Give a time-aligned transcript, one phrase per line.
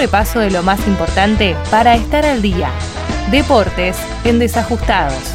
[0.00, 2.70] repaso de lo más importante para estar al día.
[3.30, 5.34] Deportes en desajustados.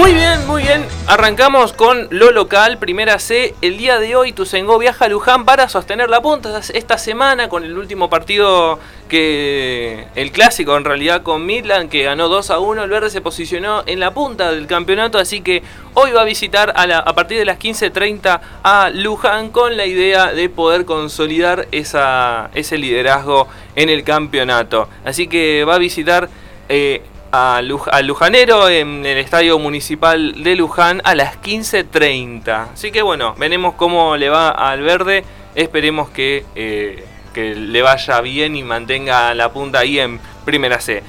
[0.00, 0.86] Muy bien, muy bien.
[1.06, 3.54] Arrancamos con lo local, primera C.
[3.60, 7.64] El día de hoy Tusengo viaja a Luján para sostener la punta esta semana con
[7.64, 8.78] el último partido
[9.10, 12.84] que el clásico en realidad con Midland que ganó 2 a 1.
[12.84, 16.72] El verde se posicionó en la punta del campeonato, así que hoy va a visitar
[16.74, 22.48] a, a partir de las 15.30 a Luján con la idea de poder consolidar esa,
[22.54, 24.88] ese liderazgo en el campeonato.
[25.04, 26.30] Así que va a visitar...
[26.70, 32.72] Eh, al Lujanero en el Estadio Municipal de Luján a las 15.30.
[32.72, 35.24] Así que bueno, veremos cómo le va al verde.
[35.54, 41.02] Esperemos que, eh, que le vaya bien y mantenga la punta ahí en Primera C.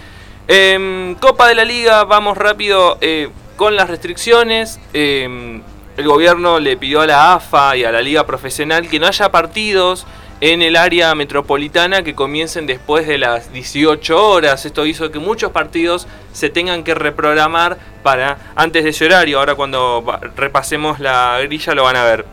[0.47, 4.79] Em, Copa de la Liga, vamos rápido eh, con las restricciones.
[4.93, 5.61] Em,
[5.97, 9.31] el gobierno le pidió a la AFA y a la Liga Profesional que no haya
[9.31, 10.05] partidos
[10.41, 14.65] en el área metropolitana que comiencen después de las 18 horas.
[14.65, 19.37] Esto hizo que muchos partidos se tengan que reprogramar para antes de ese horario.
[19.37, 20.03] Ahora cuando
[20.35, 22.25] repasemos la grilla lo van a ver.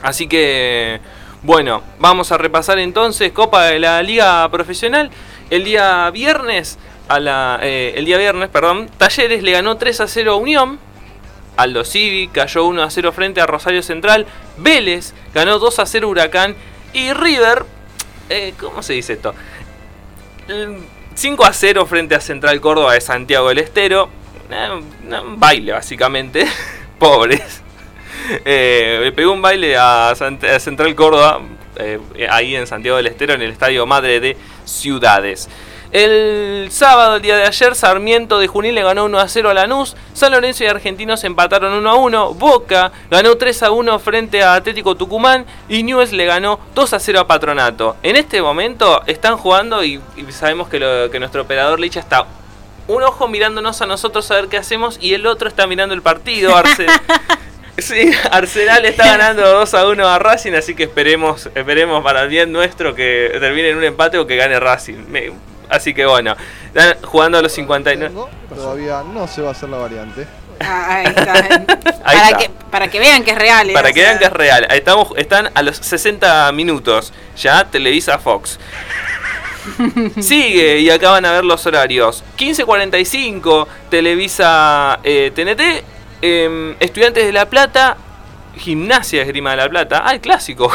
[0.00, 1.00] Así que,
[1.42, 5.10] bueno, vamos a repasar entonces Copa de la Liga Profesional.
[5.50, 10.36] El día viernes, a la, eh, viernes, perdón, Talleres le ganó 3 a 0 a
[10.36, 10.78] Unión.
[11.58, 14.26] Aldo Civi cayó 1 a 0 frente a Rosario Central.
[14.56, 16.56] Vélez ganó 2 a 0 Huracán
[16.92, 17.64] y River,
[18.28, 19.34] eh, ¿cómo se dice esto?
[21.14, 24.08] 5 a 0 frente a Central Córdoba de Santiago del Estero.
[24.50, 26.46] Eh, un baile, básicamente.
[26.98, 27.62] Pobres.
[28.44, 30.14] Eh, le pegó un baile a,
[30.58, 31.40] Central Córdoba,
[32.30, 35.48] ahí en Santiago del Estero, en el Estadio Madre de Ciudades.
[35.92, 39.54] El sábado, el día de ayer, Sarmiento de Junín le ganó 1 a 0 a
[39.54, 39.94] Lanús.
[40.14, 42.32] San Lorenzo y Argentinos empataron 1 a 1.
[42.32, 45.44] Boca ganó 3 a 1 frente a Atlético Tucumán.
[45.68, 47.96] Y Newell's le ganó 2 a 0 a Patronato.
[48.02, 50.00] En este momento están jugando y,
[50.30, 50.80] sabemos que,
[51.18, 52.26] nuestro operador Licha está
[52.88, 56.02] un ojo mirándonos a nosotros a ver qué hacemos y el otro está mirando el
[56.02, 56.54] partido.
[57.78, 62.28] Sí, Arsenal está ganando 2 a 1 a Racing, así que esperemos, esperemos para el
[62.28, 65.06] bien nuestro que termine en un empate o que gane Racing.
[65.72, 68.14] Así que bueno, están jugando a los 59.
[68.54, 70.26] Todavía no se va a hacer la variante.
[70.60, 72.02] Ah, ahí está.
[72.04, 73.70] para, Que, para que vean que es real.
[73.70, 73.72] ¿eh?
[73.72, 74.66] Para que vean que es real.
[74.70, 77.12] Estamos, están a los 60 minutos.
[77.36, 78.60] Ya Televisa Fox.
[80.20, 82.22] Sigue y acaban a ver los horarios.
[82.36, 85.60] 15.45 Televisa TNT.
[85.60, 85.84] Eh,
[86.20, 87.96] em, Estudiantes de La Plata.
[88.58, 90.02] Gimnasia Esgrima de La Plata.
[90.04, 90.70] Ah, el clásico.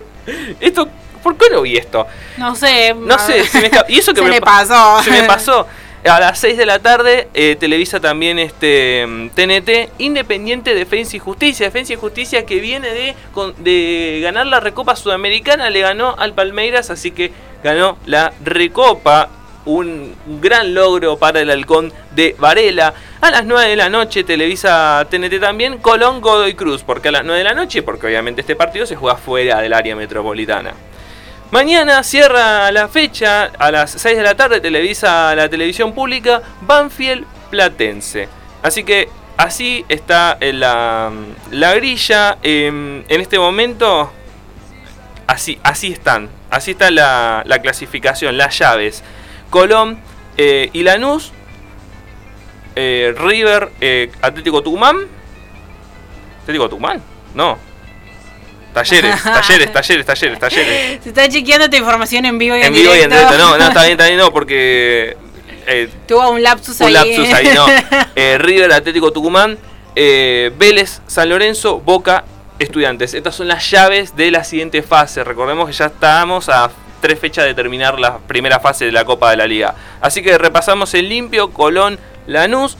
[0.60, 0.88] Esto
[1.22, 2.06] ¿Por qué no vi esto?
[2.36, 2.94] No sé.
[2.94, 5.02] No sé, se me Y eso que se me pasó.
[5.02, 5.66] Se me pasó.
[6.04, 9.06] A las 6 de la tarde eh, televisa también este
[9.36, 11.66] TNT Independiente Defensa y Justicia.
[11.66, 13.14] Defensa y Justicia que viene de,
[13.58, 17.30] de ganar la Recopa Sudamericana, le ganó al Palmeiras, así que
[17.62, 19.28] ganó la Recopa.
[19.64, 22.94] Un gran logro para el halcón de Varela.
[23.20, 26.82] A las 9 de la noche televisa TNT también Colón Godoy Cruz.
[26.82, 27.84] porque a las 9 de la noche?
[27.84, 30.74] Porque obviamente este partido se juega fuera del área metropolitana.
[31.52, 37.26] Mañana cierra la fecha a las 6 de la tarde, televisa la televisión pública, Banfield
[37.50, 38.26] Platense.
[38.62, 41.12] Así que así está la,
[41.50, 42.38] la grilla.
[42.42, 44.10] Em, en este momento,
[45.26, 46.30] así, así están.
[46.48, 49.04] Así está la, clasificación, las llaves.
[49.50, 49.98] Colón
[50.38, 51.32] eh, y Lanús,
[52.76, 55.06] eh, River, eh, Atlético Tucumán.
[56.40, 57.02] ¿Atlético Tucumán?
[57.34, 57.58] No,
[58.72, 61.02] Talleres, talleres, talleres, talleres, talleres.
[61.02, 63.36] Se está chequeando tu información en vivo y en, en vivo y en directo.
[63.36, 65.16] No, no, está bien, está bien, no, porque.
[65.66, 66.86] Eh, Tuvo un lapsus ahí.
[66.88, 67.66] Un lapsus ahí, no.
[68.16, 69.58] Eh, River, Atlético Tucumán,
[69.94, 72.24] eh, Vélez, San Lorenzo, Boca,
[72.58, 73.14] Estudiantes.
[73.14, 75.22] Estas son las llaves de la siguiente fase.
[75.22, 79.30] Recordemos que ya estamos a tres fechas de terminar la primera fase de la Copa
[79.30, 79.74] de la Liga.
[80.00, 82.76] Así que repasamos el limpio: Colón, Lanús,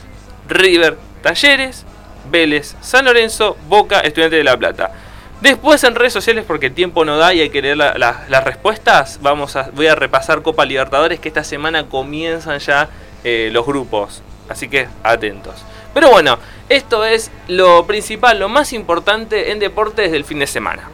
[0.49, 1.85] River, Talleres,
[2.31, 4.93] Vélez, San Lorenzo, Boca, Estudiantes de La Plata.
[5.43, 9.19] Después en redes sociales, porque el tiempo no da y hay que leer las respuestas,
[9.21, 12.89] vamos a, voy a repasar Copa Libertadores, que esta semana comienzan ya
[13.25, 14.23] eh, los grupos.
[14.49, 15.57] Así que atentos.
[15.93, 20.89] Pero bueno, esto es lo principal, lo más importante en deportes del fin de semana.